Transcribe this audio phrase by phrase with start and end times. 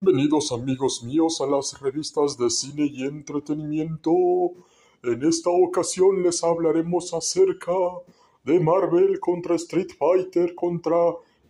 [0.00, 4.12] Bienvenidos amigos míos a las revistas de cine y entretenimiento.
[5.02, 7.72] En esta ocasión les hablaremos acerca
[8.44, 10.96] de Marvel contra Street Fighter, contra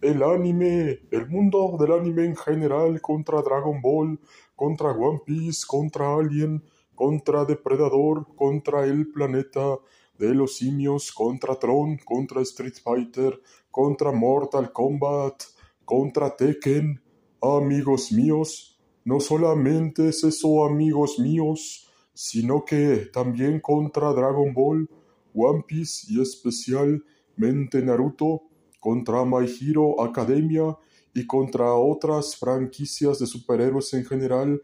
[0.00, 4.18] el anime, el mundo del anime en general, contra Dragon Ball,
[4.56, 9.78] contra One Piece, contra Alien, contra Depredador, contra el planeta
[10.16, 15.42] de los simios, contra Tron, contra Street Fighter, contra Mortal Kombat,
[15.84, 17.02] contra Tekken
[17.40, 24.90] Amigos míos, no solamente es eso, amigos míos, sino que también contra Dragon Ball,
[25.34, 28.42] One Piece y especialmente Naruto,
[28.80, 30.76] contra My Hero Academia
[31.14, 34.60] y contra otras franquicias de superhéroes en general,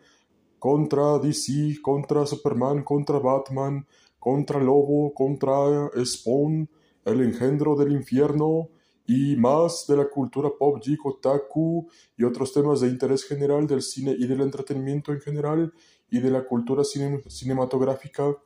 [0.58, 3.86] contra DC, contra Superman, contra Batman,
[4.18, 6.68] contra Lobo, contra Spawn,
[7.04, 8.68] el engendro del infierno,
[9.06, 13.82] y más de la cultura pop, geek, otaku y otros temas de interés general del
[13.82, 15.72] cine y del entretenimiento en general
[16.10, 18.36] y de la cultura cinematográfica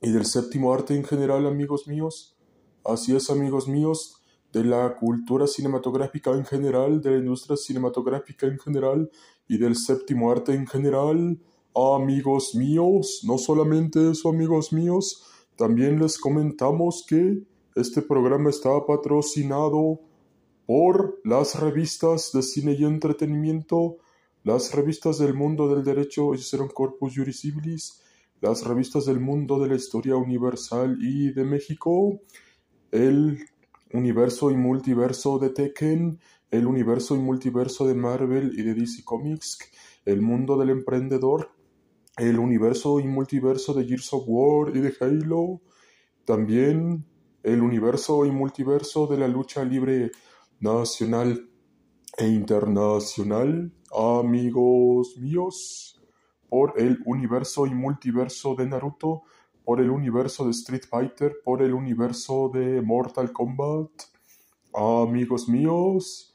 [0.00, 2.36] y del séptimo arte en general, amigos míos.
[2.84, 8.58] Así es, amigos míos, de la cultura cinematográfica en general, de la industria cinematográfica en
[8.58, 9.10] general
[9.46, 11.38] y del séptimo arte en general.
[11.74, 15.24] Amigos míos, no solamente eso, amigos míos,
[15.56, 17.42] también les comentamos que
[17.80, 20.00] este programa está patrocinado
[20.66, 23.98] por las revistas de cine y entretenimiento,
[24.42, 28.02] las revistas del mundo del derecho hicieron Corpus Juris Civilis,
[28.40, 32.20] las revistas del mundo de la historia universal y de México,
[32.90, 33.38] el
[33.92, 36.18] universo y multiverso de Tekken,
[36.50, 39.58] el universo y multiverso de Marvel y de DC Comics,
[40.04, 41.52] el mundo del emprendedor,
[42.16, 45.60] el universo y multiverso de Gears of War y de Halo,
[46.24, 47.06] también
[47.42, 50.10] el universo y multiverso de la lucha libre
[50.60, 51.48] nacional
[52.16, 56.00] e internacional, amigos míos,
[56.48, 59.22] por el universo y multiverso de Naruto,
[59.64, 63.90] por el universo de Street Fighter, por el universo de Mortal Kombat,
[64.74, 66.34] amigos míos,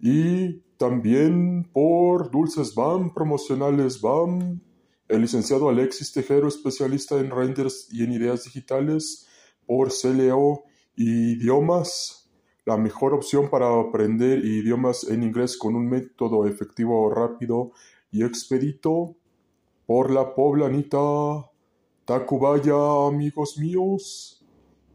[0.00, 4.60] y también por Dulces BAM, promocionales BAM,
[5.08, 9.28] el licenciado Alexis Tejero, especialista en renders y en ideas digitales,
[9.66, 10.64] por CLO
[10.96, 12.30] Idiomas,
[12.64, 17.72] la mejor opción para aprender idiomas en inglés con un método efectivo, rápido
[18.10, 19.16] y expedito.
[19.86, 21.50] Por la poblanita
[22.06, 24.42] Tacubaya, amigos míos.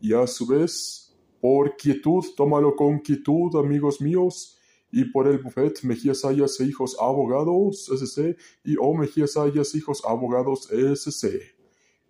[0.02, 4.58] Y a su vez, por quietud, tómalo con quietud, amigos míos.
[4.92, 8.36] Y por el buffet Mejías Ayas e Hijos Abogados, SC.
[8.64, 11.42] Y O Mejías Ayas Hijos Abogados, SC.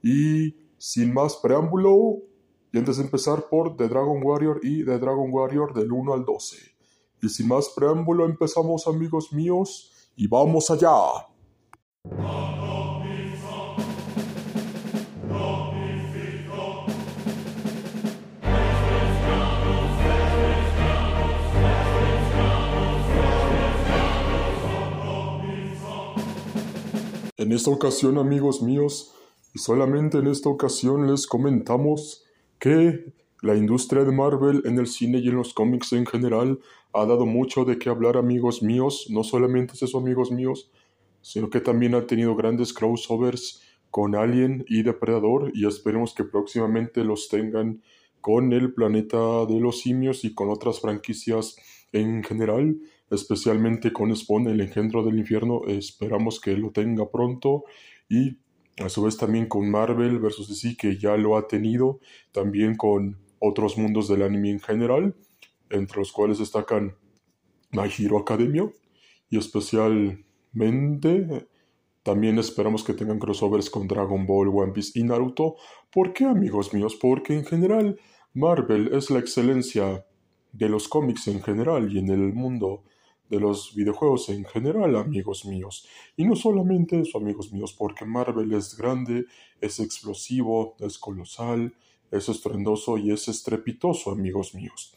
[0.01, 2.28] Y sin más preámbulo,
[2.71, 6.25] y antes de empezar por The Dragon Warrior y The Dragon Warrior del 1 al
[6.25, 6.57] 12.
[7.21, 10.95] Y sin más preámbulo empezamos amigos míos y vamos allá.
[27.37, 29.15] En esta ocasión amigos míos,
[29.53, 32.25] y solamente en esta ocasión les comentamos
[32.59, 36.59] que la industria de Marvel en el cine y en los cómics en general
[36.93, 40.71] ha dado mucho de qué hablar amigos míos, no solamente es eso amigos míos,
[41.21, 47.03] sino que también ha tenido grandes crossovers con Alien y Depredador y esperemos que próximamente
[47.03, 47.81] los tengan
[48.21, 51.55] con el planeta de los simios y con otras franquicias
[51.91, 52.77] en general,
[53.09, 57.63] especialmente con Spawn, el engendro del infierno, esperamos que lo tenga pronto
[58.09, 58.37] y
[58.79, 60.47] a su vez también con Marvel vs.
[60.47, 61.99] DC, que ya lo ha tenido,
[62.31, 65.15] también con otros mundos del anime en general,
[65.69, 66.95] entre los cuales destacan
[67.71, 68.69] My Hero Academia
[69.29, 71.47] y especialmente
[72.03, 75.57] también esperamos que tengan crossovers con Dragon Ball, One Piece y Naruto.
[75.91, 76.97] ¿Por qué, amigos míos?
[76.99, 77.99] Porque en general
[78.33, 80.05] Marvel es la excelencia
[80.51, 82.83] de los cómics en general y en el mundo
[83.29, 85.87] de los videojuegos en general, amigos míos.
[86.17, 89.25] Y no solamente eso, amigos míos, porque Marvel es grande,
[89.61, 91.73] es explosivo, es colosal,
[92.11, 94.95] es estrendoso y es estrepitoso, amigos míos.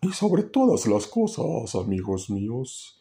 [0.00, 3.00] Y sobre todas las cosas, amigos míos,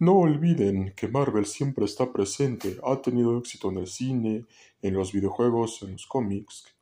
[0.00, 4.46] no olviden que Marvel siempre está presente, ha tenido éxito en el cine,
[4.82, 6.73] en los videojuegos, en los cómics,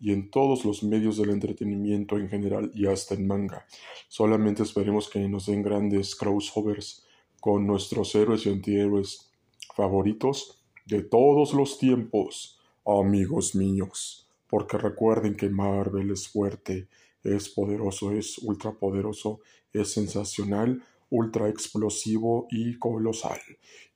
[0.00, 3.66] y en todos los medios del entretenimiento en general y hasta en manga.
[4.08, 7.04] Solamente esperemos que nos den grandes crossovers
[7.40, 9.30] con nuestros héroes y antihéroes
[9.74, 14.28] favoritos de todos los tiempos, amigos míos.
[14.48, 16.88] Porque recuerden que Marvel es fuerte,
[17.22, 19.40] es poderoso, es ultrapoderoso,
[19.72, 23.38] es sensacional, ultra explosivo y colosal.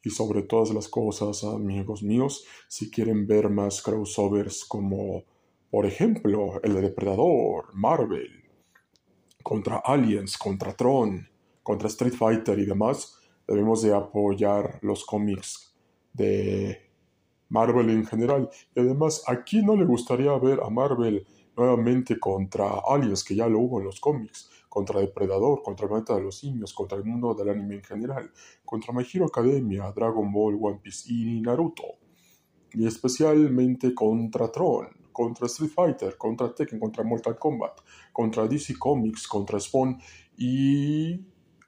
[0.04, 5.24] Y sobre todas las cosas, amigos míos, si quieren ver más crossovers como,
[5.72, 8.44] por ejemplo, el de Depredador, Marvel,
[9.42, 11.26] contra Aliens, contra Tron,
[11.62, 15.74] contra Street Fighter y demás, debemos de apoyar los cómics
[16.12, 16.78] de
[17.48, 18.50] Marvel en general.
[18.74, 21.26] Y además, ¿a quién no le gustaría ver a Marvel
[21.56, 24.50] nuevamente contra Aliens, que ya lo hubo en los cómics?
[24.68, 28.30] Contra Depredador, contra el planeta de los simios, contra el mundo del anime en general,
[28.66, 31.96] contra My Hero Academia, Dragon Ball, One Piece y Naruto.
[32.74, 37.80] Y especialmente contra Tron, contra Street Fighter, contra Tekken, contra Mortal Kombat,
[38.12, 39.98] contra DC Comics, contra Spawn
[40.36, 41.20] y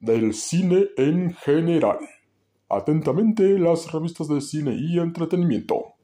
[0.00, 1.98] del cine en general.
[2.68, 5.95] Atentamente las revistas de cine y entretenimiento.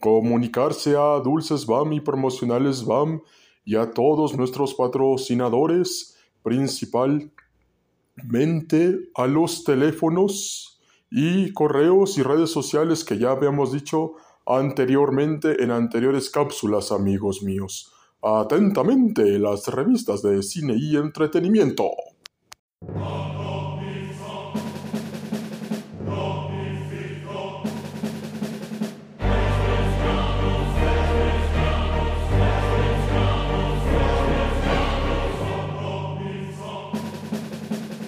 [0.00, 3.20] Comunicarse a Dulces BAM y Promocionales BAM
[3.64, 7.30] y a todos nuestros patrocinadores, principalmente
[9.14, 10.80] a los teléfonos
[11.12, 14.16] y correos y redes sociales que ya habíamos dicho
[14.46, 17.92] anteriormente en anteriores cápsulas, amigos míos.
[18.22, 21.90] Atentamente las revistas de cine y entretenimiento.